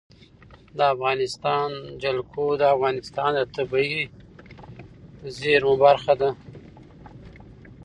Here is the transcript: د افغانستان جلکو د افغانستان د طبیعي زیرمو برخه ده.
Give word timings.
د 0.77 0.79
افغانستان 0.93 1.69
جلکو 2.03 2.45
د 2.61 2.63
افغانستان 2.75 3.31
د 3.37 3.41
طبیعي 3.55 4.03
زیرمو 5.37 5.73
برخه 5.85 6.13
ده. 6.21 6.29